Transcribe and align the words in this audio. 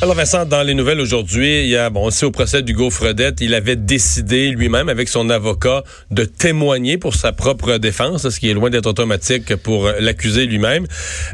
Alors 0.00 0.14
Vincent, 0.14 0.46
dans 0.46 0.62
les 0.62 0.74
nouvelles 0.74 1.00
aujourd'hui, 1.00 1.64
il 1.64 1.70
y 1.70 1.76
a, 1.76 1.90
bon, 1.90 2.08
on 2.08 2.24
au 2.26 2.30
procès 2.30 2.62
d'Hugo 2.62 2.88
Fredette, 2.88 3.40
il 3.40 3.52
avait 3.52 3.74
décidé 3.74 4.50
lui-même 4.50 4.88
avec 4.88 5.08
son 5.08 5.28
avocat 5.28 5.82
de 6.12 6.24
témoigner 6.24 6.98
pour 6.98 7.16
sa 7.16 7.32
propre 7.32 7.78
défense, 7.78 8.28
ce 8.28 8.38
qui 8.38 8.48
est 8.48 8.54
loin 8.54 8.70
d'être 8.70 8.86
automatique 8.86 9.56
pour 9.56 9.90
l'accusé 9.98 10.46
lui-même. 10.46 10.86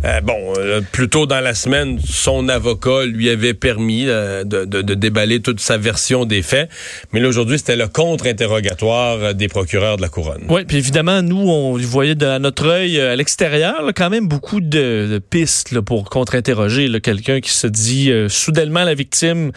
Euh, 0.07 0.23
bon, 0.23 0.55
euh, 0.57 0.81
plus 0.93 1.11
tôt 1.11 1.27
dans 1.27 1.41
la 1.41 1.53
semaine, 1.53 1.99
son 2.03 2.49
avocat 2.49 3.05
lui 3.05 3.29
avait 3.29 3.53
permis 3.53 4.07
euh, 4.09 4.45
de, 4.45 4.65
de, 4.65 4.81
de, 4.81 4.95
déballer 4.95 5.41
toute 5.41 5.61
sa 5.61 5.77
version 5.77 6.25
des 6.25 6.41
faits, 6.41 6.71
mais 7.13 7.21
là 7.21 7.29
aujourd'hui, 7.29 7.59
c'était 7.59 7.77
le 7.77 7.89
contre-interrogatoire 7.89 9.35
des 9.35 9.49
procureurs 9.49 9.99
de 9.99 10.03
la 10.03 10.09
couronne. 10.09 10.45
Oui, 10.49 10.65
puis 10.65 10.79
évidemment, 10.79 11.21
nous, 11.21 11.37
on 11.51 11.77
voyait 11.77 12.15
de, 12.15 12.39
notre 12.39 12.67
œil 12.67 12.99
à 12.99 13.15
l'extérieur 13.15 13.91
quand 13.95 14.09
même 14.09 14.27
beaucoup 14.27 14.63
de, 14.63 15.07
de 15.13 15.19
pistes 15.19 15.71
là, 15.71 15.83
pour 15.83 16.09
contre-interroger 16.09 16.89
quelqu'un 17.03 17.41
qui 17.41 17.51
se 17.51 17.67
dit 17.67 18.11
sous 18.29 18.54
soudainement 18.55 18.85
la 18.85 18.95
victime 18.95 19.51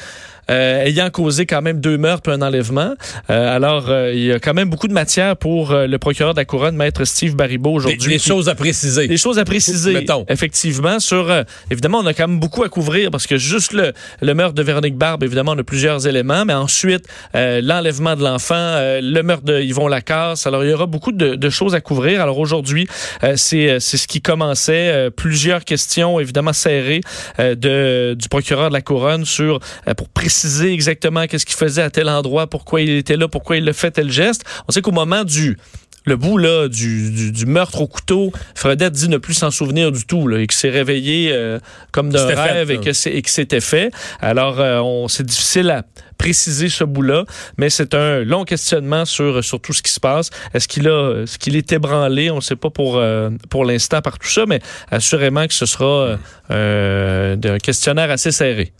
euh, 0.49 0.85
ayant 0.85 1.09
causé 1.09 1.45
quand 1.45 1.61
même 1.61 1.79
deux 1.79 1.97
meurtres 1.97 2.29
et 2.29 2.33
un 2.33 2.41
enlèvement. 2.41 2.93
Euh, 3.29 3.55
alors, 3.55 3.89
euh, 3.89 4.13
il 4.13 4.23
y 4.23 4.31
a 4.31 4.39
quand 4.39 4.53
même 4.53 4.69
beaucoup 4.69 4.87
de 4.87 4.93
matière 4.93 5.35
pour 5.35 5.71
euh, 5.71 5.87
le 5.87 5.97
procureur 5.97 6.33
de 6.33 6.39
la 6.39 6.45
Couronne, 6.45 6.75
maître 6.75 7.03
Steve 7.05 7.35
Baribeau, 7.35 7.73
aujourd'hui. 7.73 8.13
Des, 8.13 8.19
choses 8.19 8.49
à 8.49 8.55
préciser. 8.55 9.07
Des 9.07 9.17
choses 9.17 9.39
à 9.39 9.45
préciser, 9.45 9.93
Mettons. 9.93 10.25
effectivement. 10.29 10.99
Sur, 10.99 11.29
euh, 11.29 11.43
évidemment, 11.71 11.99
on 11.99 12.05
a 12.05 12.13
quand 12.13 12.27
même 12.27 12.39
beaucoup 12.39 12.63
à 12.63 12.69
couvrir 12.69 13.11
parce 13.11 13.27
que 13.27 13.37
juste 13.37 13.73
le, 13.73 13.93
le 14.21 14.33
meurtre 14.33 14.53
de 14.55 14.63
Véronique 14.63 14.95
Barbe, 14.95 15.23
évidemment, 15.23 15.53
on 15.55 15.59
a 15.59 15.63
plusieurs 15.63 16.07
éléments, 16.07 16.45
mais 16.45 16.53
ensuite, 16.53 17.05
l'enlèvement 17.33 18.15
de 18.15 18.23
l'enfant, 18.23 18.55
le 18.55 19.21
meurtre 19.21 19.43
de 19.43 19.59
Yvon 19.59 19.87
Lacasse. 19.87 20.47
Alors, 20.47 20.63
il 20.63 20.69
y 20.69 20.73
aura 20.73 20.85
beaucoup 20.85 21.11
de, 21.11 21.35
de 21.35 21.49
choses 21.49 21.75
à 21.75 21.81
couvrir. 21.81 22.21
Alors, 22.21 22.37
aujourd'hui, 22.39 22.87
c'est 23.35 23.79
ce 23.79 24.07
qui 24.07 24.21
commençait. 24.21 25.09
plusieurs 25.15 25.65
questions, 25.65 26.19
évidemment, 26.19 26.53
serrées 26.53 27.01
de, 27.39 28.15
du 28.17 28.29
procureur 28.29 28.69
de 28.69 28.73
la 28.73 28.81
Couronne 28.81 29.25
sur, 29.25 29.59
pour 29.95 30.09
préciser 30.09 30.36
préciser 30.37 30.71
exactement 30.71 31.25
qu'est-ce 31.25 31.47
qu'il 31.47 31.55
faisait 31.55 31.81
à 31.81 31.89
tel 31.89 32.07
endroit, 32.09 32.45
pourquoi 32.45 32.81
il 32.81 32.91
était 32.91 33.17
là, 33.17 33.27
pourquoi 33.27 33.57
il 33.57 33.65
le 33.65 33.73
fait 33.73 33.89
tel 33.89 34.11
geste. 34.11 34.43
On 34.67 34.71
sait 34.71 34.83
qu'au 34.83 34.91
moment 34.91 35.23
du 35.23 35.57
le 36.05 36.15
bout 36.15 36.37
là 36.37 36.69
du, 36.69 37.11
du, 37.11 37.31
du, 37.33 37.45
meurtre 37.47 37.81
au 37.81 37.87
couteau, 37.87 38.31
Fredette 38.55 38.93
dit 38.93 39.09
ne 39.09 39.17
plus 39.17 39.33
s'en 39.33 39.51
souvenir 39.51 39.91
du 39.91 40.05
tout 40.05 40.27
là, 40.27 40.39
et 40.39 40.47
qu'il 40.47 40.57
s'est 40.57 40.69
réveillé 40.69 41.31
euh, 41.33 41.59
comme 41.91 42.11
d'un 42.11 42.25
rêve 42.27 42.67
fait, 42.67 42.75
et, 42.75 42.77
que 42.77 43.09
et 43.09 43.21
que 43.21 43.29
c'était 43.29 43.59
fait. 43.59 43.91
Alors 44.21 44.61
euh, 44.61 44.79
on 44.79 45.07
c'est 45.09 45.25
difficile 45.25 45.69
à 45.71 45.83
préciser 46.17 46.69
ce 46.69 46.85
bout-là, 46.85 47.25
mais 47.57 47.69
c'est 47.69 47.93
un 47.93 48.23
long 48.23 48.45
questionnement 48.45 49.03
sur 49.03 49.43
sur 49.43 49.59
tout 49.59 49.73
ce 49.73 49.81
qui 49.81 49.91
se 49.91 49.99
passe. 49.99 50.29
Est-ce 50.53 50.67
qu'il 50.69 50.87
a 50.87 51.23
est-ce 51.23 51.37
qu'il 51.39 51.57
est 51.57 51.73
ébranlé, 51.73 52.29
on 52.31 52.37
ne 52.37 52.41
sait 52.41 52.55
pas 52.55 52.69
pour 52.69 52.97
euh, 52.97 53.31
pour 53.49 53.65
l'instant 53.65 54.01
par 54.01 54.17
tout 54.17 54.29
ça, 54.29 54.45
mais 54.47 54.61
assurément 54.89 55.45
que 55.47 55.53
ce 55.55 55.65
sera 55.65 56.17
euh, 56.51 57.35
un 57.43 57.57
questionnaire 57.57 58.11
assez 58.11 58.31
serré. 58.31 58.71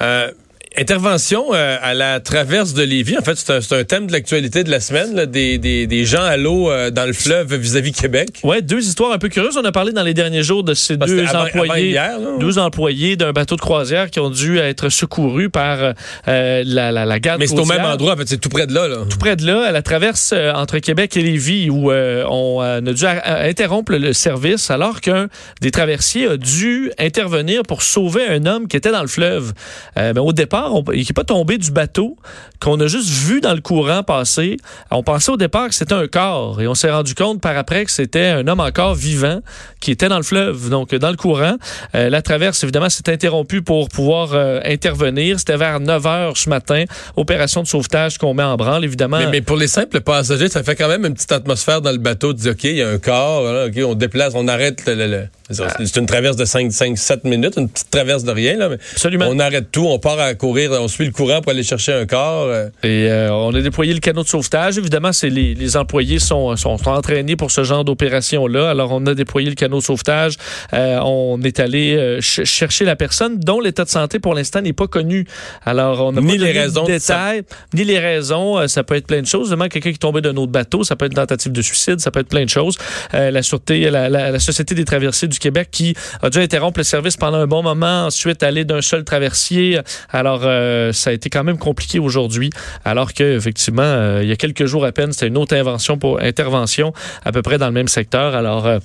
Euh, 0.00 0.30
Intervention 0.76 1.54
euh, 1.54 1.76
à 1.82 1.94
la 1.94 2.20
traverse 2.20 2.74
de 2.74 2.82
Lévis. 2.82 3.16
En 3.18 3.22
fait, 3.22 3.36
c'est 3.36 3.52
un, 3.52 3.78
un, 3.78 3.84
thème 3.84 4.06
de 4.06 4.12
l'actualité 4.12 4.64
de 4.64 4.70
la 4.70 4.80
semaine, 4.80 5.14
là, 5.14 5.24
des, 5.24 5.56
des, 5.56 5.86
des, 5.86 6.04
gens 6.04 6.22
à 6.22 6.36
l'eau 6.36 6.70
euh, 6.70 6.90
dans 6.90 7.06
le 7.06 7.14
fleuve 7.14 7.54
vis-à-vis 7.54 7.90
-vis 7.90 8.00
Québec. 8.00 8.28
Ouais, 8.44 8.60
deux 8.60 8.80
histoires 8.80 9.12
un 9.12 9.18
peu 9.18 9.28
curieuses. 9.28 9.56
On 9.56 9.64
a 9.64 9.72
parlé 9.72 9.92
dans 9.92 10.02
les 10.02 10.14
derniers 10.14 10.42
jours 10.42 10.64
de 10.64 10.74
ces 10.74 10.96
deux 10.96 11.24
avant, 11.26 11.46
employés, 11.46 11.98
avant 11.98 12.18
hier, 12.18 12.38
deux 12.38 12.58
employés 12.58 13.16
d'un 13.16 13.32
bateau 13.32 13.56
de 13.56 13.60
croisière 13.60 14.10
qui 14.10 14.20
ont 14.20 14.30
dû 14.30 14.58
être 14.58 14.90
secourus 14.90 15.48
par 15.48 15.78
euh, 15.80 16.62
la, 16.66 16.92
la, 16.92 17.06
la 17.06 17.18
garde 17.18 17.40
Mais 17.40 17.46
c'est 17.46 17.58
au 17.58 17.64
même 17.64 17.84
endroit, 17.84 18.12
en 18.12 18.16
fait, 18.16 18.28
c'est 18.28 18.40
tout 18.40 18.50
près 18.50 18.66
de 18.66 18.74
là, 18.74 18.88
là. 18.88 18.98
Tout 19.08 19.18
près 19.18 19.36
de 19.36 19.46
là, 19.46 19.64
à 19.68 19.72
la 19.72 19.82
traverse 19.82 20.32
euh, 20.34 20.52
entre 20.52 20.78
Québec 20.78 21.16
et 21.16 21.22
Lévis, 21.22 21.70
où 21.70 21.90
on 21.90 22.60
a 22.60 22.80
dû 22.80 23.04
interrompre 23.06 23.92
le 23.92 24.12
service 24.12 24.70
alors 24.70 25.00
qu'un 25.00 25.28
des 25.62 25.70
traversiers 25.70 26.28
a 26.28 26.36
dû 26.36 26.92
intervenir 26.98 27.62
pour 27.62 27.82
sauver 27.82 28.26
un 28.26 28.44
homme 28.44 28.68
qui 28.68 28.76
était 28.76 28.92
dans 28.92 29.02
le 29.02 29.08
fleuve. 29.08 29.54
mais 29.96 30.18
au 30.18 30.32
départ, 30.32 30.57
on, 30.66 30.84
il 30.92 31.00
n'est 31.00 31.14
pas 31.14 31.24
tombé 31.24 31.58
du 31.58 31.70
bateau, 31.70 32.16
qu'on 32.60 32.78
a 32.80 32.86
juste 32.86 33.10
vu 33.10 33.40
dans 33.40 33.54
le 33.54 33.60
courant 33.60 34.02
passer. 34.02 34.56
On 34.90 35.02
pensait 35.02 35.30
au 35.30 35.36
départ 35.36 35.68
que 35.68 35.74
c'était 35.74 35.94
un 35.94 36.06
corps 36.06 36.60
et 36.60 36.68
on 36.68 36.74
s'est 36.74 36.90
rendu 36.90 37.14
compte 37.14 37.40
par 37.40 37.56
après 37.56 37.84
que 37.84 37.90
c'était 37.90 38.26
un 38.26 38.46
homme 38.46 38.60
encore 38.60 38.94
vivant 38.94 39.40
qui 39.80 39.90
était 39.90 40.08
dans 40.08 40.16
le 40.16 40.22
fleuve, 40.22 40.70
donc 40.70 40.94
dans 40.94 41.10
le 41.10 41.16
courant. 41.16 41.56
Euh, 41.94 42.10
la 42.10 42.22
traverse, 42.22 42.62
évidemment, 42.62 42.88
s'est 42.88 43.10
interrompue 43.10 43.62
pour 43.62 43.88
pouvoir 43.88 44.34
euh, 44.34 44.60
intervenir. 44.64 45.38
C'était 45.38 45.56
vers 45.56 45.80
9 45.80 46.06
heures 46.06 46.36
ce 46.36 46.48
matin. 46.48 46.84
Opération 47.16 47.62
de 47.62 47.66
sauvetage 47.66 48.18
qu'on 48.18 48.34
met 48.34 48.42
en 48.42 48.56
branle, 48.56 48.84
évidemment. 48.84 49.20
Mais, 49.30 49.40
pour 49.40 49.56
les 49.56 49.68
simples 49.68 50.00
passagers, 50.00 50.48
ça 50.48 50.62
fait 50.62 50.74
quand 50.74 50.88
même 50.88 51.04
une 51.04 51.14
petite 51.14 51.32
atmosphère 51.32 51.80
dans 51.80 51.92
le 51.92 51.98
bateau 51.98 52.32
de 52.32 52.38
dire, 52.38 52.52
OK, 52.52 52.64
il 52.64 52.76
y 52.76 52.82
a 52.82 52.88
un 52.88 52.98
corps, 52.98 53.68
on 53.76 53.94
déplace, 53.94 54.32
on 54.34 54.48
arrête 54.48 54.82
le 54.86 55.28
c'est 55.50 55.96
une 55.96 56.06
traverse 56.06 56.36
de 56.36 56.44
5, 56.44 56.70
5, 56.70 56.98
7 56.98 57.24
minutes, 57.24 57.54
une 57.56 57.68
petite 57.68 57.90
traverse 57.90 58.22
de 58.24 58.32
rien. 58.32 58.56
Là, 58.56 58.68
mais 58.68 58.78
Absolument. 58.92 59.26
On 59.30 59.38
arrête 59.38 59.70
tout, 59.72 59.86
on 59.86 59.98
part 59.98 60.18
à 60.18 60.34
courir, 60.34 60.72
on 60.72 60.88
suit 60.88 61.06
le 61.06 61.10
courant 61.10 61.40
pour 61.40 61.52
aller 61.52 61.62
chercher 61.62 61.92
un 61.92 62.04
corps. 62.04 62.48
Euh. 62.48 62.68
Et 62.82 63.08
euh, 63.08 63.32
on 63.32 63.54
a 63.54 63.60
déployé 63.60 63.94
le 63.94 64.00
canot 64.00 64.22
de 64.22 64.28
sauvetage. 64.28 64.76
Évidemment, 64.76 65.12
c'est 65.12 65.30
les, 65.30 65.54
les, 65.54 65.76
employés 65.76 66.18
sont, 66.18 66.54
sont, 66.56 66.76
entraînés 66.88 67.36
pour 67.36 67.50
ce 67.50 67.64
genre 67.64 67.84
d'opération-là. 67.84 68.70
Alors, 68.70 68.92
on 68.92 69.06
a 69.06 69.14
déployé 69.14 69.48
le 69.48 69.54
canot 69.54 69.78
de 69.78 69.84
sauvetage. 69.84 70.34
Euh, 70.74 70.98
on 71.02 71.40
est 71.42 71.60
allé 71.60 71.96
euh, 71.96 72.20
ch 72.20 72.46
chercher 72.46 72.84
la 72.84 72.96
personne 72.96 73.38
dont 73.38 73.60
l'état 73.60 73.84
de 73.84 73.90
santé, 73.90 74.18
pour 74.18 74.34
l'instant, 74.34 74.60
n'est 74.60 74.72
pas 74.72 74.86
connu. 74.86 75.26
Alors, 75.64 76.06
on 76.06 76.12
n'a 76.12 76.20
ni 76.20 76.38
pas 76.38 76.44
les 76.44 76.52
raisons 76.52 76.84
de 76.84 76.92
détails, 76.92 77.42
ni 77.72 77.84
les 77.84 77.98
raisons. 77.98 78.66
ça 78.68 78.84
peut 78.84 78.96
être 78.96 79.06
plein 79.06 79.22
de 79.22 79.26
choses. 79.26 79.48
Vraiment, 79.48 79.68
quelqu'un 79.68 79.90
qui 79.90 79.96
est 79.96 79.98
tombé 79.98 80.20
d'un 80.20 80.36
autre 80.36 80.52
bateau, 80.52 80.84
ça 80.84 80.94
peut 80.96 81.06
être 81.06 81.12
une 81.12 81.16
tentative 81.16 81.52
de 81.52 81.62
suicide, 81.62 82.00
ça 82.00 82.10
peut 82.10 82.20
être 82.20 82.28
plein 82.28 82.44
de 82.44 82.50
choses. 82.50 82.76
la 83.12 83.42
Sûreté, 83.42 83.88
la, 83.90 84.10
la, 84.10 84.30
la 84.30 84.38
Société 84.38 84.74
des 84.74 84.84
traversiers 84.84 85.28
du 85.28 85.37
Québec 85.38 85.68
qui 85.70 85.94
a 86.22 86.30
dû 86.30 86.38
interrompre 86.38 86.78
le 86.78 86.84
service 86.84 87.16
pendant 87.16 87.38
un 87.38 87.46
bon 87.46 87.62
moment, 87.62 88.06
ensuite 88.06 88.42
aller 88.42 88.64
d'un 88.64 88.80
seul 88.80 89.04
traversier. 89.04 89.80
Alors, 90.10 90.42
euh, 90.44 90.92
ça 90.92 91.10
a 91.10 91.12
été 91.12 91.30
quand 91.30 91.44
même 91.44 91.58
compliqué 91.58 91.98
aujourd'hui, 91.98 92.50
alors 92.84 93.14
que 93.14 93.36
effectivement, 93.36 93.82
euh, 93.82 94.20
il 94.22 94.28
y 94.28 94.32
a 94.32 94.36
quelques 94.36 94.66
jours 94.66 94.84
à 94.84 94.92
peine, 94.92 95.12
c'était 95.12 95.28
une 95.28 95.38
autre 95.38 95.56
invention 95.56 95.98
intervention 96.20 96.92
à 97.24 97.32
peu 97.32 97.42
près 97.42 97.58
dans 97.58 97.66
le 97.66 97.72
même 97.72 97.88
secteur. 97.88 98.34
Alors, 98.34 98.66
euh, 98.66 98.78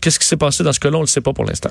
qu'est-ce 0.00 0.18
qui 0.18 0.26
s'est 0.26 0.36
passé 0.36 0.62
dans 0.64 0.72
ce 0.72 0.80
cas-là? 0.80 0.96
On 0.96 1.00
ne 1.00 1.04
le 1.04 1.08
sait 1.08 1.20
pas 1.20 1.32
pour 1.32 1.44
l'instant. 1.44 1.70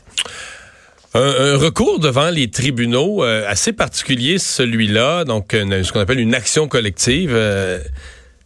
Un, 1.15 1.57
recours 1.57 1.99
devant 1.99 2.29
les 2.29 2.51
tribunaux 2.51 3.23
assez 3.23 3.73
particulier, 3.73 4.37
celui-là, 4.37 5.23
donc 5.25 5.47
ce 5.53 5.91
qu'on 5.91 5.99
appelle 5.99 6.19
une 6.19 6.35
action 6.35 6.67
collective 6.67 7.35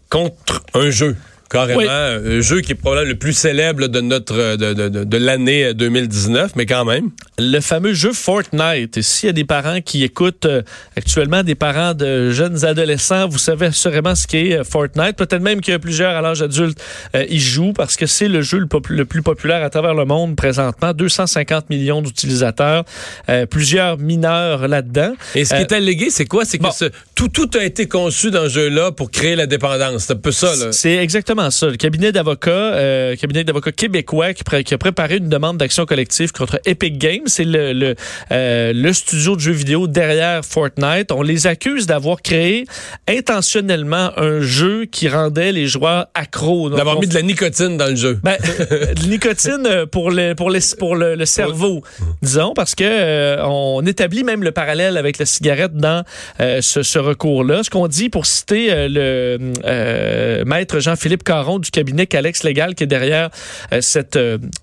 contre 0.09 0.63
un 0.73 0.89
jeu 0.89 1.17
carrément. 1.49 1.79
Oui. 1.79 1.87
Un 1.87 2.41
jeu 2.41 2.61
qui 2.61 2.71
est 2.73 2.75
probablement 2.75 3.09
le 3.09 3.15
plus 3.15 3.33
célèbre 3.33 3.87
de 3.87 4.01
notre 4.01 4.55
de, 4.55 4.73
de, 4.73 4.89
de, 4.89 5.03
de 5.03 5.17
l'année 5.17 5.73
2019, 5.73 6.51
mais 6.55 6.65
quand 6.65 6.85
même. 6.85 7.09
Le 7.37 7.59
fameux 7.59 7.93
jeu 7.93 8.13
Fortnite. 8.13 8.97
Et 8.97 9.01
s'il 9.01 9.27
y 9.27 9.29
a 9.29 9.33
des 9.33 9.43
parents 9.45 9.81
qui 9.81 10.03
écoutent 10.03 10.45
euh, 10.45 10.61
actuellement, 10.95 11.43
des 11.43 11.55
parents 11.55 11.93
de 11.93 12.31
jeunes 12.31 12.63
adolescents, 12.65 13.27
vous 13.27 13.37
savez 13.37 13.67
assurément 13.67 14.15
ce 14.15 14.27
qu'est 14.27 14.53
euh, 14.53 14.63
Fortnite. 14.63 15.15
Peut-être 15.15 15.41
même 15.41 15.61
qu'il 15.61 15.71
y 15.71 15.75
a 15.75 15.79
plusieurs 15.79 16.15
à 16.15 16.21
l'âge 16.21 16.41
adulte 16.41 16.79
euh, 17.15 17.25
y 17.29 17.39
jouent 17.39 17.73
parce 17.73 17.95
que 17.95 18.05
c'est 18.05 18.27
le 18.27 18.41
jeu 18.41 18.59
le, 18.59 18.67
le, 18.89 19.05
plus 19.05 19.21
populaire 19.21 19.63
à 19.63 19.69
travers 19.69 19.93
le 19.93 20.05
monde 20.05 20.35
présentement. 20.35 20.93
250 20.93 21.69
millions 21.69 22.01
d'utilisateurs, 22.01 22.83
euh, 23.29 23.45
plusieurs 23.45 23.97
mineurs 23.97 24.67
là-dedans. 24.67 25.13
Et 25.35 25.45
ce 25.45 25.55
qui 25.55 25.61
est 25.61 25.71
allégué, 25.71 26.09
c'est 26.09 26.25
quoi? 26.25 26.45
C'est 26.45 26.57
que 26.57 26.63
bon. 26.63 26.71
ce, 26.71 26.85
tout, 27.15 27.27
tout 27.27 27.49
a 27.57 27.63
été 27.63 27.87
conçu 27.87 28.31
dans 28.31 28.43
ce 28.43 28.49
jeu-là 28.49 28.91
pour 28.91 29.11
créer 29.11 29.35
la 29.35 29.45
dépendance. 29.45 30.05
C'est 30.05 30.13
un 30.13 30.17
peu 30.17 30.31
ça, 30.31 30.55
là. 30.55 30.71
C'est 30.71 30.95
exactement 30.95 31.51
ça. 31.51 31.67
Le 31.67 31.77
cabinet 31.77 32.11
d'avocats, 32.11 32.49
euh, 32.51 33.15
cabinet 33.15 33.43
d'avocats 33.43 33.71
québécois 33.71 34.33
qui, 34.33 34.73
a 34.73 34.77
préparé 34.77 35.17
une 35.17 35.29
demande 35.29 35.57
d'action 35.57 35.85
collective 35.85 36.31
contre 36.31 36.59
Epic 36.65 36.97
Games. 36.97 37.23
C'est 37.27 37.43
le, 37.43 37.73
le, 37.73 37.95
euh, 38.31 38.73
le 38.73 38.93
studio 38.93 39.35
de 39.35 39.41
jeux 39.41 39.51
vidéo 39.51 39.87
derrière 39.87 40.43
Fortnite. 40.43 41.11
On 41.11 41.21
les 41.21 41.45
accuse 41.45 41.85
d'avoir 41.85 42.21
créé 42.21 42.65
intentionnellement 43.07 44.11
un 44.17 44.41
jeu 44.41 44.85
qui 44.85 45.07
rendait 45.07 45.51
les 45.51 45.67
joueurs 45.67 46.07
accros. 46.15 46.69
D'avoir 46.69 46.97
on 46.97 47.01
mis 47.01 47.07
de 47.07 47.13
la 47.13 47.21
nicotine 47.21 47.77
dans 47.77 47.87
le 47.87 47.95
jeu. 47.95 48.19
ben, 48.23 48.37
euh, 48.71 48.93
de 48.93 49.05
nicotine 49.07 49.85
pour 49.91 50.09
le 50.09 50.33
pour 50.33 50.49
les 50.49 50.59
pour 50.79 50.95
le, 50.95 51.15
le 51.15 51.25
cerveau, 51.25 51.83
disons, 52.21 52.53
parce 52.55 52.73
que 52.73 52.83
euh, 52.83 53.45
on 53.45 53.85
établit 53.85 54.23
même 54.23 54.43
le 54.43 54.51
parallèle 54.51 54.97
avec 54.97 55.19
la 55.19 55.25
cigarette 55.25 55.73
dans 55.73 56.03
ce, 56.39 56.81
ce 56.81 57.02
recours-là. 57.03 57.63
Ce 57.63 57.69
qu'on 57.69 57.87
dit 57.87 58.09
pour 58.09 58.25
citer 58.25 58.71
euh, 58.71 58.87
le 58.89 59.53
euh, 59.65 60.43
maître 60.45 60.79
Jean-Philippe 60.79 61.23
Caron 61.23 61.59
du 61.59 61.69
cabinet 61.71 62.07
Calex 62.07 62.43
Légal 62.43 62.73
qui 62.75 62.83
est 62.83 62.87
derrière 62.87 63.29
euh, 63.71 63.81
cette 63.81 64.17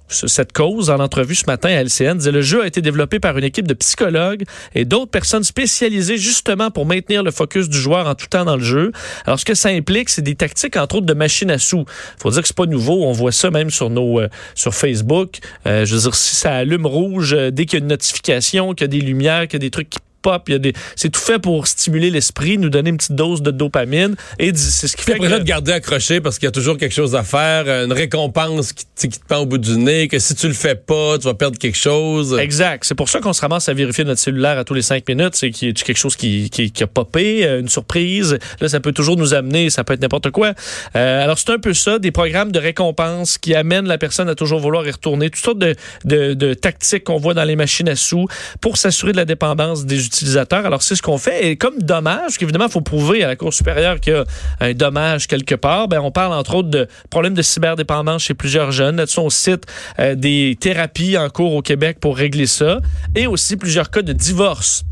ce- 0.09 0.27
cette 0.27 0.53
cause 0.53 0.91
en 0.91 0.99
entrevue 0.99 1.35
ce 1.37 1.47
matin 1.47 1.69
à 1.69 1.83
LCN, 1.85 2.17
disait 2.19 2.33
le 2.33 2.43
jeu 2.43 2.63
a 2.63 2.67
été 2.67 2.81
développé 2.83 3.21
par 3.21 3.39
une 3.39 3.45
équipe 3.45 3.69
de 3.69 3.75
psychologues 3.75 4.43
et 4.75 4.85
d'autres 4.85 5.11
personnes 5.11 5.45
spécialisées 5.45 6.17
justement 6.17 6.71
pour 6.73 6.85
maintenir 6.87 7.23
le 7.23 7.31
focus 7.31 7.69
du 7.69 7.79
joueur 7.79 8.09
en 8.09 8.15
tout 8.17 8.27
temps 8.27 8.45
dans 8.45 8.57
le 8.57 8.65
jeu. 8.65 8.91
Alors 9.27 9.39
ce 9.39 9.45
que 9.45 9.55
ça 9.55 9.69
implique, 9.69 10.09
c'est 10.09 10.23
des 10.23 10.35
tactiques 10.35 10.77
entre 10.77 10.97
autres 10.97 11.07
de 11.07 11.15
machine 11.15 11.51
à 11.53 11.59
sous. 11.59 11.85
Faut 12.19 12.31
dire 12.31 12.43
que 12.43 12.49
c'est 12.49 12.57
pas 12.57 12.67
nouveau, 12.67 13.05
on 13.05 13.13
voit 13.13 13.31
ça 13.33 13.51
même 13.53 13.71
sur 13.71 13.89
nos 13.91 14.21
sur 14.57 14.75
Facebook. 14.75 15.39
Je 15.67 15.85
veux 15.95 16.01
dire 16.01 16.15
si 16.17 16.35
ça 16.35 16.55
allume 16.55 16.87
rouge 16.87 17.37
dès 17.53 17.67
qu'il 17.67 17.79
y 17.79 17.83
a 17.83 17.85
une 17.85 17.91
notification, 17.91 18.75
qu'il 18.75 18.85
y 18.85 18.87
a 18.87 18.89
des 18.89 19.01
lumières, 19.01 19.43
qu'il 19.47 19.55
y 19.55 19.57
a 19.57 19.67
des 19.67 19.71
trucs 19.71 19.91
qui 19.91 20.00
pop, 20.23 20.43
il 20.49 20.53
y 20.53 20.55
a 20.55 20.59
des 20.59 20.73
c'est 20.97 21.11
tout 21.11 21.21
fait 21.21 21.39
pour 21.39 21.67
stimuler 21.67 22.11
l'esprit, 22.11 22.59
nous 22.59 22.71
donner 22.71 22.91
une 22.91 22.97
petite 22.97 23.17
dose 23.17 23.43
de 23.43 23.51
dopamine 23.51 24.17
et 24.39 24.53
c'est 24.55 24.89
ce 24.89 24.97
qui 24.97 25.03
fait 25.03 25.13
après 25.13 25.27
que 25.27 25.33
ça, 25.33 25.39
de 25.39 25.45
garder 25.45 25.73
accroché 25.73 26.21
parce 26.21 26.39
qu'il 26.39 26.47
y 26.47 26.49
a 26.49 26.53
toujours 26.53 26.77
quelque 26.77 26.95
chose 26.95 27.15
à 27.15 27.23
faire, 27.23 27.69
une 27.69 27.93
récompense 27.93 28.73
qui, 28.73 28.85
qui 28.97 29.19
te 29.19 29.27
pend 29.27 29.39
au 29.39 29.47
bout 29.47 29.59
du 29.59 29.77
nez, 29.77 30.09
que 30.09 30.19
si 30.19 30.35
tu 30.35 30.49
le 30.49 30.55
fais 30.55 30.75
pas, 30.75 31.19
tu 31.19 31.25
vas 31.25 31.35
perdre 31.35 31.59
quelque 31.59 31.77
chose. 31.77 32.37
Exact. 32.39 32.85
C'est 32.85 32.95
pour 32.95 33.09
ça 33.09 33.21
qu'on 33.21 33.33
se 33.33 33.41
ramasse 33.41 33.69
à 33.69 33.75
vérifier 33.75 34.05
notre 34.05 34.21
cellulaire 34.21 34.59
à 34.59 34.65
tous 34.65 34.75
les 34.75 34.83
cinq 34.83 35.09
minutes. 35.09 35.35
C'est 35.35 35.51
qu'il 35.51 35.69
y 35.69 35.71
a 35.71 35.75
quelque 35.75 35.97
chose 35.97 36.17
qui, 36.17 36.51
qui, 36.51 36.71
qui 36.71 36.83
a 36.83 36.87
popé, 36.87 37.45
euh, 37.45 37.61
une 37.61 37.69
surprise. 37.69 38.39
Là, 38.61 38.69
ça 38.69 38.81
peut 38.81 38.93
toujours 38.93 39.17
nous 39.17 39.35
amener, 39.35 39.71
ça 39.71 39.85
peut 39.85 39.95
être 39.95 40.03
n'importe 40.03 40.31
quoi. 40.31 40.55
Euh, 40.97 41.25
alors, 41.25 41.39
c'est 41.39 41.51
un 41.51 41.59
peu 41.59 41.75
ça, 41.75 41.99
des 41.99 42.11
programmes 42.11 42.53
de 42.53 42.59
récompense 42.59 43.39
qui 43.39 43.55
amènent 43.55 43.87
la 43.87 43.99
personne 43.99 44.29
à 44.29 44.35
toujours 44.35 44.61
vouloir 44.61 44.87
y 44.87 44.91
retourner. 44.91 45.31
Toutes 45.31 45.45
sortes 45.45 45.59
de, 45.59 45.75
de, 46.05 46.35
de 46.35 46.55
tactiques 46.55 47.05
qu'on 47.05 47.19
voit 47.19 47.35
dans 47.35 47.45
les 47.45 47.57
machines 47.57 47.89
à 47.89 47.97
sous 47.97 48.27
pour 48.61 48.77
s'assurer 48.77 49.13
de 49.13 49.17
la 49.17 49.25
dépendance 49.25 49.85
des 49.85 49.99
utilisateurs. 50.11 50.67
Alors, 50.67 50.83
c'est 50.83 50.97
ce 50.97 51.03
qu'on 51.03 51.19
fait. 51.19 51.47
Et 51.47 51.57
comme 51.57 51.79
dommage, 51.79 52.37
qu'évidemment, 52.37 52.67
il 52.67 52.73
faut 52.73 52.81
prouver 52.81 53.23
à 53.23 53.29
la 53.29 53.37
Cour 53.37 53.55
supérieure 53.55 54.01
qu'il 54.01 54.13
y 54.13 54.17
a 54.17 54.25
un 54.61 54.75
dommage 54.75 55.27
quelque 55.27 55.55
part, 55.55 55.89
ben, 55.89 56.01
on 56.01 56.11
parle 56.11 56.33
entre 56.33 56.57
autres 56.57 56.69
de 56.69 56.89
problèmes 57.11 57.35
de 57.35 57.43
cyberdépendance 57.43 58.25
chez 58.25 58.35
plusieurs 58.35 58.73
jeunes. 58.73 58.97
Là-dessus, 58.97 59.21
on 59.21 59.31
cite 59.31 59.67
euh, 59.99 60.15
des 60.15 60.57
thérapies 60.59 61.17
en 61.17 61.31
cours 61.31 61.55
au 61.55 61.63
Québec 61.63 61.99
pour 62.01 62.17
régler 62.17 62.47
ça 62.47 62.81
et 63.15 63.27
aussi 63.27 63.57
plusieurs 63.57 63.91
cas 63.91 64.03
de 64.03 64.13
divorce. 64.13 64.85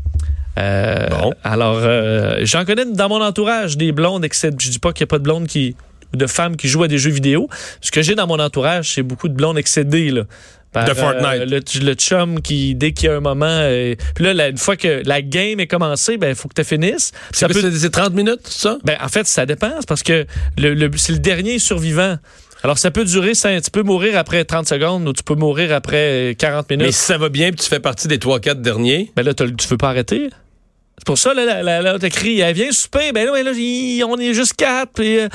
Euh, 0.57 1.07
Bon. 1.09 1.33
Alors, 1.43 1.77
euh, 1.79 2.39
j'en 2.43 2.65
connais 2.65 2.85
dans 2.85 3.09
mon 3.09 3.21
entourage 3.21 3.77
des 3.77 3.91
blondes, 3.91 4.23
excès, 4.25 4.51
je 4.57 4.69
dis 4.69 4.79
pas 4.79 4.93
qu'il 4.93 5.03
n'y 5.03 5.09
a 5.09 5.11
pas 5.11 5.19
de 5.19 5.23
blondes 5.23 5.47
qui 5.47 5.75
de 6.13 6.25
femmes 6.25 6.57
qui 6.57 6.67
jouent 6.67 6.83
à 6.83 6.87
des 6.87 6.97
jeux 6.97 7.11
vidéo. 7.11 7.47
Ce 7.81 7.91
que 7.91 8.01
j'ai 8.01 8.15
dans 8.15 8.25
mon 8.25 8.39
entourage, 8.39 8.93
c'est 8.95 9.03
beaucoup 9.03 9.29
de 9.29 9.35
blondes 9.35 9.59
excédées 9.59 10.09
là. 10.09 10.23
Par, 10.71 10.85
De 10.85 10.93
Fortnite. 10.93 11.25
euh, 11.25 11.45
le, 11.45 11.85
le 11.85 11.93
chum 11.95 12.41
qui, 12.41 12.75
dès 12.75 12.91
qu'il 12.91 13.09
y 13.09 13.11
a 13.11 13.15
un 13.17 13.21
moment, 13.21 13.45
euh, 13.47 13.95
puis 14.13 14.23
là, 14.23 14.33
la- 14.35 14.49
une 14.49 14.57
fois 14.57 14.75
que 14.77 15.01
la 15.05 15.21
game 15.23 15.59
est 15.59 15.65
commencée, 15.67 16.17
ben, 16.17 16.29
il 16.29 16.35
faut 16.35 16.47
que 16.47 16.53
tu 16.61 16.63
finisses. 16.63 17.11
C'est 17.31 17.51
quoi, 17.51 17.59
c'est- 17.59 17.71
c'est 17.71 17.89
30 17.89 18.13
minutes, 18.13 18.47
ça? 18.47 18.77
Ben, 18.83 18.95
en 19.03 19.07
fait, 19.07 19.25
ça 19.25 19.45
dépend. 19.47 19.71
parce 19.87 20.03
que 20.03 20.25
le, 20.57 20.73
le- 20.75 20.91
c'est 20.97 21.13
le 21.13 21.19
dernier 21.19 21.57
survivant. 21.59 22.17
Alors, 22.63 22.77
ça 22.77 22.91
peut 22.91 23.05
durer, 23.05 23.33
ça, 23.35 23.59
tu 23.61 23.71
peux 23.71 23.83
mourir 23.83 24.17
après 24.17 24.43
30 24.45 24.67
secondes 24.67 25.07
ou 25.07 25.13
tu 25.13 25.23
peux 25.23 25.33
mourir 25.35 25.73
après 25.73 26.35
40 26.37 26.69
minutes. 26.69 26.85
Mais 26.87 26.91
si 26.91 26.99
ça 27.05 27.17
va 27.17 27.29
bien 27.29 27.51
puis 27.51 27.61
tu 27.63 27.69
fais 27.69 27.79
partie 27.79 28.07
des 28.07 28.17
3-4 28.19 28.61
derniers, 28.61 29.11
Ben 29.15 29.23
là, 29.25 29.33
tu 29.33 29.45
veux 29.69 29.77
pas 29.77 29.89
arrêter? 29.89 30.29
C'est 30.99 31.05
pour 31.05 31.17
ça, 31.17 31.33
là, 31.33 31.45
là, 31.45 31.63
là, 31.63 31.81
là, 31.81 31.97
t'as 31.97 32.09
crié, 32.09 32.41
elle 32.41 32.53
vient 32.53 32.71
souper. 32.71 33.11
Ben 33.13 33.25
là, 33.25 33.31
on 33.33 34.17
est 34.19 34.33
juste 34.33 34.53
quatre. 34.53 34.91
Puis, 34.93 35.17
euh, 35.19 35.27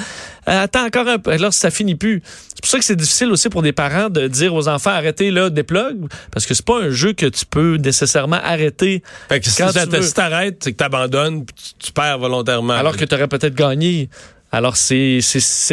attends 0.47 0.85
encore 0.85 1.09
un 1.09 1.19
peu. 1.19 1.35
Là, 1.37 1.51
ça 1.51 1.71
finit 1.71 1.95
plus. 1.95 2.23
C'est 2.49 2.61
pour 2.61 2.71
ça 2.71 2.79
que 2.79 2.85
c'est 2.85 2.97
difficile 2.97 3.31
aussi 3.33 3.49
pour 3.49 3.63
des 3.63 3.73
parents 3.73 4.11
de 4.11 4.29
dire 4.29 4.55
aux 4.55 4.69
enfants, 4.69 4.91
arrêtez 4.91 5.31
là, 5.31 5.49
déplugue. 5.51 6.07
Parce 6.31 6.45
que 6.47 6.55
c'est 6.55 6.65
pas 6.65 6.81
un 6.83 6.91
jeu 6.91 7.15
que 7.15 7.27
tu 7.27 7.47
peux 7.47 7.77
nécessairement 7.77 8.39
arrêter. 8.45 9.03
fait 9.29 9.41
que 9.41 9.49
si 9.49 9.57
Quand 9.57 9.73
ça- 9.73 9.87
tu 9.87 9.93
veux. 9.97 10.03
si 10.03 10.15
t'arrêtes, 10.15 10.59
c'est 10.63 10.73
que 10.73 10.77
t'abandonnes 10.77 11.45
puis 11.47 11.55
tu, 11.79 11.87
tu 11.87 11.93
perds 11.93 12.19
volontairement. 12.19 12.75
Alors 12.75 12.97
que 12.97 13.05
tu 13.05 13.15
aurais 13.15 13.29
peut-être 13.29 13.55
gagné. 13.55 14.09
Alors, 14.55 14.77
c'est 14.77 15.21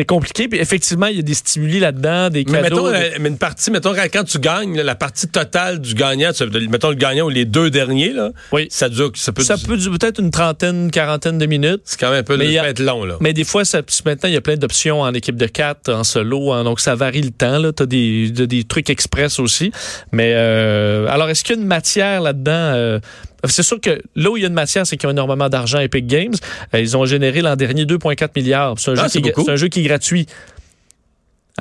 compliqué. 0.07 0.47
Puis, 0.47 0.59
effectivement, 0.59 1.05
il 1.07 1.17
y 1.17 1.19
a 1.19 1.21
des 1.23 1.33
stimuli 1.33 1.79
là-dedans, 1.79 2.29
des 2.29 2.43
mais 2.49 2.61
cadeaux. 2.61 2.87
mettons, 2.87 2.91
des- 2.91 3.05
euh, 3.15 3.17
mais 3.19 3.29
une 3.29 3.37
partie, 3.37 3.69
mettons, 3.71 3.93
quand- 3.93 4.23
tu 4.23 4.39
gagnes, 4.39 4.77
là, 4.77 4.83
la 4.83 4.95
partie 4.95 5.27
totale 5.27 5.79
du 5.79 5.93
gagnant, 5.93 6.31
mettons 6.69 6.89
le 6.89 6.95
gagnant 6.95 7.25
ou 7.25 7.29
les 7.29 7.45
deux 7.45 7.69
derniers, 7.69 8.11
là, 8.13 8.31
Oui. 8.51 8.67
ça 8.69 8.89
dure, 8.89 9.11
ça 9.15 9.31
peut, 9.31 9.43
Ça 9.43 9.55
peut 9.57 9.77
peut-être 9.77 10.19
une 10.19 10.31
trentaine, 10.31 10.89
quarantaine 10.91 11.37
de 11.37 11.45
minutes. 11.45 11.81
c'est 11.85 11.99
quand 11.99 12.09
même 12.09 12.19
un 12.19 12.23
peu, 12.23 12.37
Mais 12.37 12.57
a- 12.57 12.69
être 12.69 12.79
long, 12.79 13.05
là. 13.05 13.17
Mais 13.19 13.33
des 13.33 13.43
fois, 13.43 13.65
ça, 13.65 13.81
maintenant, 14.05 14.29
il 14.29 14.33
y 14.33 14.37
a 14.37 14.41
plein 14.41 14.55
d'options 14.57 15.01
en 15.01 15.13
équipe 15.13 15.35
de 15.35 15.45
4, 15.47 15.91
en 15.93 16.03
solo, 16.03 16.51
hein, 16.51 16.63
donc 16.63 16.79
ça 16.79 16.95
varie 16.95 17.21
le 17.21 17.31
temps. 17.31 17.61
Tu 17.71 17.83
as 17.83 17.85
des, 17.85 18.29
de- 18.31 18.45
des 18.45 18.63
trucs 18.63 18.89
express 18.89 19.39
aussi. 19.39 19.71
Mais 20.11 20.33
euh, 20.35 21.07
alors, 21.07 21.29
est-ce 21.29 21.43
qu'il 21.43 21.55
y 21.55 21.59
a 21.59 21.61
une 21.61 21.67
matière 21.67 22.21
là-dedans? 22.21 22.51
euh, 22.51 22.99
c'est 23.45 23.63
sûr 23.63 23.79
que 23.81 24.01
là 24.15 24.29
où 24.29 24.37
il 24.37 24.41
y 24.41 24.45
a 24.45 24.47
une 24.47 24.53
matière, 24.53 24.85
c'est 24.85 24.97
qu'ils 24.97 25.07
ont 25.07 25.11
énormément 25.11 25.49
d'argent 25.49 25.79
Epic 25.79 26.05
Games. 26.07 26.33
Euh, 26.73 26.79
ils 26.79 26.95
ont 26.97 27.05
généré 27.05 27.41
l'an 27.41 27.55
dernier 27.55 27.85
2,4 27.85 28.29
milliards. 28.35 28.75
C'est 28.77 28.91
un, 28.91 28.95
Ah, 28.97 29.07
un 29.51 29.55
jeu 29.55 29.67
qui 29.67 29.79
est 29.79 29.83
gratuit. 29.83 30.27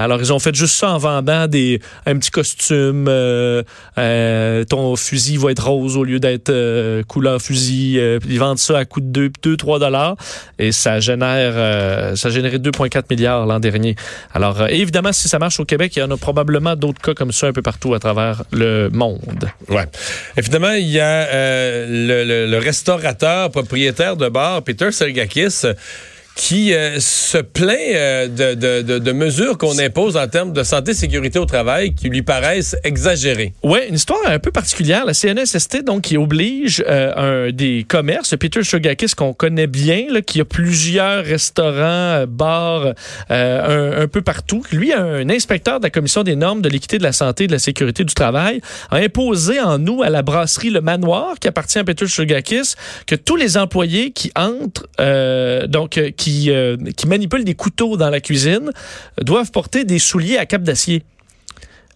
Alors, 0.02 0.20
ils 0.20 0.32
ont 0.32 0.38
fait 0.38 0.54
juste 0.54 0.74
ça 0.76 0.90
en 0.90 0.98
vendant 0.98 1.46
des, 1.46 1.80
un 2.06 2.18
petit 2.18 2.30
costume. 2.30 3.06
euh, 3.08 3.62
euh, 3.98 4.64
ton 4.64 4.96
fusil 4.96 5.36
va 5.36 5.50
être 5.50 5.66
rose 5.68 5.96
au 5.96 6.04
lieu 6.04 6.18
d'être 6.20 6.50
euh, 6.50 7.02
couleur 7.04 7.40
fusil. 7.40 7.98
euh, 7.98 8.18
ils 8.28 8.38
vendent 8.38 8.58
ça 8.58 8.78
à 8.78 8.84
coût 8.84 9.00
de 9.00 9.30
2-3 9.42 9.78
dollars. 9.80 10.16
Et 10.58 10.72
ça 10.72 11.00
génère, 11.00 11.52
euh, 11.54 12.16
ça 12.16 12.28
a 12.28 12.30
généré 12.30 12.58
2,4 12.58 13.04
milliards 13.10 13.46
l'an 13.46 13.60
dernier. 13.60 13.94
Alors, 14.34 14.68
évidemment, 14.68 15.12
si 15.12 15.28
ça 15.28 15.38
marche 15.38 15.60
au 15.60 15.64
Québec, 15.64 15.92
il 15.96 16.00
y 16.00 16.02
en 16.02 16.10
a 16.10 16.16
probablement 16.16 16.76
d'autres 16.76 17.00
cas 17.00 17.14
comme 17.14 17.32
ça 17.32 17.46
un 17.48 17.52
peu 17.52 17.62
partout 17.62 17.94
à 17.94 17.98
travers 17.98 18.42
le 18.52 18.88
monde. 18.90 19.50
Ouais. 19.68 19.84
Finalement, 20.42 20.72
il 20.72 20.88
y 20.88 21.00
a 21.00 21.26
le, 21.86 22.46
le- 22.50 22.58
restaurateur 22.58 23.50
propriétaire 23.50 24.16
de 24.16 24.28
bar, 24.28 24.62
Peter 24.62 24.92
Sergakis, 24.92 25.62
qui 26.36 26.72
euh, 26.72 26.98
se 27.00 27.38
plaint 27.38 27.76
euh, 27.78 28.26
de, 28.28 28.54
de- 28.54 28.82
de- 28.82 28.98
de 28.98 29.12
mesures 29.12 29.58
qu'on 29.58 29.78
impose 29.78 30.16
en 30.16 30.26
termes 30.26 30.52
de 30.52 30.62
santé 30.62 30.92
et 30.92 30.94
sécurité 30.94 31.38
au 31.38 31.44
travail 31.44 31.94
qui 31.94 32.08
lui 32.08 32.22
paraissent 32.22 32.76
exagérées. 32.82 33.52
Ouais, 33.62 33.88
une 33.88 33.96
histoire 33.96 34.20
un 34.26 34.38
peu 34.38 34.50
particulière. 34.50 35.04
La 35.04 35.12
CNSST, 35.12 35.84
donc, 35.84 36.02
qui 36.02 36.16
oblige 36.16 36.82
euh, 36.88 37.48
un 37.48 37.52
des 37.52 37.84
commerces, 37.86 38.34
Peter 38.38 38.62
Shogakis, 38.62 39.14
qu'on 39.16 39.34
connaît 39.34 39.66
bien, 39.66 40.06
là, 40.10 40.22
qui 40.22 40.40
a 40.40 40.44
plusieurs 40.46 41.24
restaurants, 41.24 41.74
euh, 42.22 42.26
bars, 42.26 42.94
euh, 43.30 43.94
un, 43.98 44.02
un 44.02 44.08
peu 44.08 44.22
partout. 44.22 44.62
Lui, 44.72 44.92
un 44.94 45.28
inspecteur 45.28 45.78
de 45.78 45.84
la 45.84 45.90
Commission 45.90 46.22
des 46.22 46.36
normes 46.36 46.62
de 46.62 46.68
l'équité 46.70 46.96
de 46.98 47.02
la 47.02 47.12
santé 47.12 47.44
et 47.44 47.46
de 47.48 47.52
la 47.52 47.58
sécurité 47.58 48.02
du 48.04 48.14
travail, 48.14 48.60
a 48.90 48.96
imposé 48.96 49.60
en 49.60 49.78
nous 49.78 50.02
à 50.02 50.08
la 50.08 50.22
brasserie 50.22 50.70
Le 50.70 50.80
Manoir, 50.80 51.34
qui 51.38 51.48
appartient 51.48 51.78
à 51.78 51.84
Peter 51.84 52.06
Shogakis, 52.06 52.74
que 53.06 53.14
tous 53.14 53.36
les 53.36 53.58
employés 53.58 54.12
qui 54.12 54.32
entrent, 54.36 54.86
euh, 55.00 55.66
donc, 55.66 56.00
qui, 56.20 56.50
euh, 56.50 56.76
qui 56.96 57.08
manipulent 57.08 57.44
des 57.44 57.54
couteaux 57.54 57.96
dans 57.96 58.10
la 58.10 58.20
cuisine, 58.20 58.72
doivent 59.22 59.50
porter 59.50 59.84
des 59.84 59.98
souliers 59.98 60.36
à 60.36 60.44
cap 60.44 60.62
d'acier. 60.62 61.02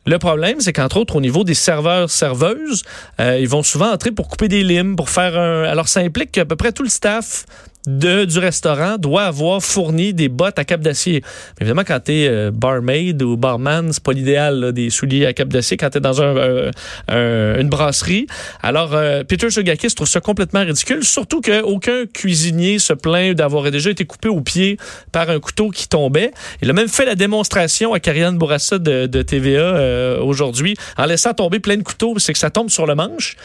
Le 0.06 0.18
problème, 0.18 0.60
c'est 0.60 0.72
qu'entre 0.72 0.96
autres, 0.96 1.16
au 1.16 1.20
niveau 1.20 1.44
des 1.44 1.54
serveurs-serveuses, 1.54 2.82
euh, 3.20 3.38
ils 3.38 3.48
vont 3.48 3.62
souvent 3.62 3.90
entrer 3.92 4.12
pour 4.12 4.28
couper 4.28 4.48
des 4.48 4.64
limes, 4.64 4.96
pour 4.96 5.10
faire 5.10 5.38
un... 5.38 5.64
Alors, 5.64 5.88
ça 5.88 6.00
implique 6.00 6.32
qu'à 6.32 6.46
peu 6.46 6.56
près 6.56 6.72
tout 6.72 6.82
le 6.82 6.88
staff 6.88 7.44
de, 7.86 8.24
du 8.24 8.38
restaurant 8.38 8.96
doit 8.98 9.24
avoir 9.24 9.62
fourni 9.62 10.14
des 10.14 10.28
bottes 10.28 10.58
à 10.58 10.64
cap 10.64 10.80
d'acier. 10.80 11.22
Évidemment, 11.60 11.82
quand 11.86 12.00
t'es 12.00 12.26
euh, 12.28 12.50
barmaid 12.50 13.22
ou 13.22 13.36
barman, 13.36 13.92
c'est 13.92 14.02
pas 14.02 14.12
l'idéal, 14.12 14.72
des 14.72 14.88
souliers 14.90 15.26
à 15.26 15.32
cap 15.34 15.48
d'acier 15.48 15.76
quand 15.76 15.90
t'es 15.90 16.00
dans 16.00 16.22
un, 16.22 16.36
euh, 16.36 16.70
un- 17.08 17.60
une 17.60 17.68
brasserie. 17.68 18.26
Alors, 18.62 18.94
euh, 18.94 19.22
Peter 19.24 19.50
Sogakis 19.50 19.88
trouve 19.94 20.08
ça 20.08 20.20
complètement 20.20 20.60
ridicule, 20.64 21.04
surtout 21.04 21.40
qu'aucun 21.40 22.04
cuisinier 22.12 22.78
se 22.78 22.92
plaint 22.94 23.34
d'avoir 23.36 23.70
déjà 23.70 23.90
été 23.90 24.04
coupé 24.04 24.28
au 24.28 24.40
pied 24.40 24.78
par 25.12 25.28
un 25.28 25.38
couteau 25.40 25.70
qui 25.70 25.86
tombait. 25.88 26.30
Il 26.62 26.70
a 26.70 26.72
même 26.72 26.88
fait 26.88 27.04
la 27.04 27.14
démonstration 27.14 27.92
à 27.92 28.00
Karianne 28.00 28.38
Bourassa 28.38 28.78
de, 28.78 29.06
de 29.06 29.22
TVA 29.22 29.60
euh, 29.60 30.20
aujourd'hui 30.20 30.74
en 30.96 31.04
laissant 31.04 31.34
tomber 31.34 31.60
plein 31.60 31.76
de 31.76 31.82
couteaux. 31.82 32.18
C'est 32.18 32.32
que 32.32 32.38
ça 32.38 32.50
tombe 32.50 32.70
sur 32.70 32.86
le 32.86 32.94
manche. 32.94 33.36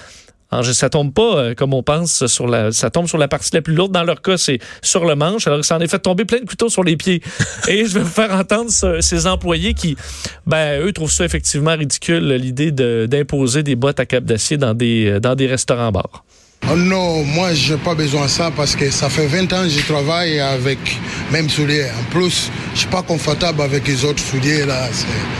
Alors, 0.51 0.65
ça 0.65 0.89
tombe 0.89 1.13
pas 1.13 1.37
euh, 1.37 1.53
comme 1.53 1.73
on 1.75 1.83
pense 1.83 2.25
sur 2.25 2.47
la, 2.47 2.71
ça 2.71 2.89
tombe 2.89 3.07
sur 3.07 3.17
la 3.19 3.27
partie 3.27 3.51
la 3.53 3.61
plus 3.61 3.75
lourde. 3.75 3.91
Dans 3.91 4.03
leur 4.03 4.21
cas, 4.21 4.37
c'est 4.37 4.57
sur 4.81 5.05
le 5.05 5.15
manche. 5.15 5.45
Alors, 5.45 5.63
ça 5.63 5.77
en 5.77 5.79
est 5.79 5.87
fait 5.87 5.99
tomber 5.99 6.25
plein 6.25 6.39
de 6.39 6.45
couteaux 6.45 6.69
sur 6.69 6.83
les 6.83 6.97
pieds. 6.97 7.21
Et 7.67 7.85
je 7.85 7.93
vais 7.93 7.99
vous 7.99 8.07
faire 8.09 8.33
entendre 8.33 8.71
ce- 8.71 8.99
ces 9.01 9.27
employés 9.27 9.73
qui, 9.75 9.95
ben, 10.47 10.81
eux 10.81 10.91
trouvent 10.91 11.11
ça 11.11 11.23
effectivement 11.25 11.75
ridicule 11.75 12.33
l'idée 12.33 12.71
de- 12.71 13.05
d'imposer 13.09 13.61
des 13.61 13.75
bottes 13.75 13.99
à 13.99 14.05
cap 14.07 14.23
d'acier 14.23 14.57
dans 14.57 14.73
des, 14.73 15.05
euh, 15.07 15.19
dans 15.19 15.35
des 15.35 15.45
restaurants 15.45 15.91
bars. 15.91 16.23
Oh 16.71 16.75
non, 16.75 17.23
moi, 17.23 17.53
j'ai 17.53 17.77
pas 17.77 17.95
besoin 17.95 18.25
de 18.25 18.29
ça 18.29 18.51
parce 18.55 18.75
que 18.75 18.91
ça 18.91 19.09
fait 19.09 19.25
20 19.25 19.51
ans 19.53 19.63
que 19.63 19.69
je 19.69 19.83
travaille 19.85 20.39
avec 20.39 20.77
même 21.31 21.49
souliers. 21.49 21.85
En 21.85 22.03
plus, 22.11 22.51
je 22.75 22.79
suis 22.79 22.87
pas 22.87 23.01
confortable 23.01 23.61
avec 23.63 23.87
les 23.87 24.05
autres 24.05 24.21
souliers, 24.21 24.65
là. 24.65 24.87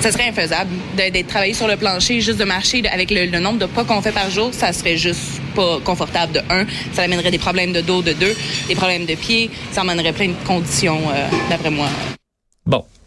Ça 0.02 0.12
serait 0.12 0.30
infaisable 0.30 0.72
d'être 0.98 1.28
travaillé 1.28 1.54
sur 1.54 1.68
le 1.68 1.78
plancher, 1.78 2.20
juste 2.20 2.40
de 2.40 2.46
marcher 2.46 2.82
avec 2.92 3.12
le, 3.12 3.26
le 3.26 3.40
nombre 3.40 3.60
de 3.60 3.68
pas 3.68 3.84
qu'on 3.84 4.02
fait 4.02 4.12
par 4.12 4.32
jour. 4.32 4.50
Ça 4.54 4.74
serait 4.74 4.98
juste 4.98 5.40
pas 5.56 5.80
confortable 5.84 6.34
de 6.34 6.40
un. 6.50 6.66
Ça 6.94 7.04
amènerait 7.04 7.32
des 7.32 7.38
problèmes 7.38 7.74
de 7.74 7.82
dos 7.82 8.02
de 8.02 8.14
deux, 8.14 8.36
des 8.68 8.76
problèmes 8.76 9.06
de 9.06 9.14
pied. 9.16 9.52
Ça 9.72 9.82
amènerait 9.82 10.14
plein 10.14 10.30
de 10.30 10.48
conditions, 10.48 11.00
euh, 11.14 11.28
d'après 11.50 11.70
moi. 11.70 11.90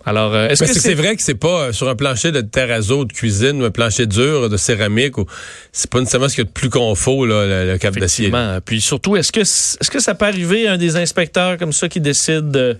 Alors, 0.04 0.34
euh, 0.34 0.48
est-ce 0.48 0.64
que 0.64 0.72
c'est 0.72 0.94
vrai 0.94 1.16
que 1.16 1.22
c'est 1.22 1.34
pas 1.34 1.68
euh, 1.68 1.72
sur 1.72 1.88
un 1.88 1.94
plancher 1.94 2.32
de 2.32 2.40
terrazzo, 2.40 3.04
de 3.04 3.12
cuisine 3.12 3.62
ou 3.62 3.64
un 3.64 3.70
plancher 3.70 4.06
dur 4.06 4.48
de 4.48 4.56
céramique 4.56 5.18
ou 5.18 5.26
c'est 5.70 5.90
pas 5.90 6.00
nécessairement 6.00 6.28
ce 6.28 6.34
qu'il 6.34 6.44
y 6.44 6.46
a 6.46 6.48
de 6.48 6.52
plus 6.52 6.70
confort 6.70 7.26
là, 7.26 7.64
le, 7.64 7.78
cap 7.78 7.96
d'acier. 7.96 8.32
Puis 8.64 8.80
surtout, 8.80 9.16
est-ce 9.16 9.32
que 9.32 9.40
est-ce 9.40 9.90
que 9.90 10.00
ça 10.00 10.14
peut 10.14 10.26
arriver 10.26 10.66
à 10.66 10.72
un 10.72 10.78
des 10.78 10.96
inspecteurs 10.96 11.56
comme 11.56 11.72
ça 11.72 11.88
qui 11.88 12.00
décide 12.00 12.50
de 12.50 12.76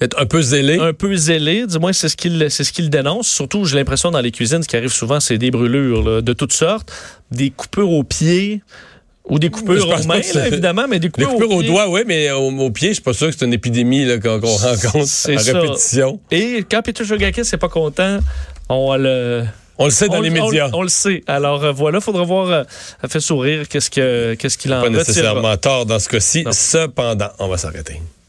Être 0.00 0.20
un 0.20 0.26
peu 0.26 0.42
zélé? 0.42 0.78
un 0.78 0.92
peu 0.92 1.14
zélé, 1.16 1.66
du 1.66 1.78
moins 1.78 1.92
c'est 1.92 2.08
ce 2.08 2.16
qu'il 2.16 2.46
c'est 2.50 2.64
ce 2.64 2.72
qu'il 2.72 2.90
dénonce. 2.90 3.28
Surtout, 3.28 3.64
j'ai 3.64 3.76
l'impression 3.76 4.10
dans 4.10 4.20
les 4.20 4.32
cuisines, 4.32 4.62
ce 4.62 4.68
qui 4.68 4.76
arrive 4.76 4.92
souvent, 4.92 5.20
c'est 5.20 5.38
des 5.38 5.50
brûlures 5.50 6.02
là, 6.02 6.20
de 6.20 6.32
toutes 6.34 6.52
sortes, 6.52 6.92
des 7.30 7.50
coupures 7.50 7.90
aux 7.90 8.04
pieds 8.04 8.62
ou 9.28 9.38
des 9.38 9.50
coupures 9.50 9.86
aux 9.88 9.90
pas 9.90 10.02
mains, 10.04 10.20
là, 10.34 10.46
évidemment, 10.46 10.86
mais 10.88 10.98
des 10.98 11.10
coupures, 11.10 11.30
coupures 11.30 11.50
aux 11.50 11.56
au 11.56 11.60
pieds. 11.60 11.70
doigt, 11.70 11.88
oui, 11.88 12.02
mais 12.06 12.30
au, 12.30 12.48
au 12.50 12.70
pied, 12.70 12.88
je 12.88 12.94
suis 12.94 13.02
pas 13.02 13.12
sûr 13.12 13.28
que 13.28 13.34
c'est 13.36 13.44
une 13.44 13.52
épidémie 13.52 14.06
qu'on 14.20 14.38
rencontre 14.38 15.06
C'est 15.06 15.36
à 15.36 15.38
ça. 15.38 15.60
répétition. 15.60 16.20
Et 16.30 16.64
quand 16.70 16.82
Peter 16.82 17.04
Jogakis 17.04 17.42
n'est 17.50 17.58
pas 17.58 17.68
content, 17.68 18.18
on 18.68 18.96
le 18.96 19.44
On 19.78 19.86
le 19.86 19.90
sait 19.90 20.08
dans 20.08 20.18
on, 20.18 20.20
les 20.22 20.30
médias. 20.30 20.70
On, 20.72 20.82
le 20.82 20.88
sait. 20.88 21.22
Alors 21.26 21.64
euh, 21.64 21.72
voilà, 21.72 22.00
faudra 22.00 22.22
voir. 22.24 22.50
Euh, 22.50 22.64
fait 23.08 23.20
sourire. 23.20 23.68
Qu'est-ce 23.68 23.90
que 23.90 24.34
qu'est-ce 24.34 24.56
qu'il 24.56 24.72
en 24.72 24.76
pas 24.80 24.82
retirera. 24.86 25.04
nécessairement 25.04 25.56
tort 25.56 25.86
dans 25.86 25.98
ce 25.98 26.08
cas-ci. 26.08 26.44
Cependant, 26.52 27.28
on 27.38 27.48
va 27.48 27.58
s'arrêter. 27.58 28.00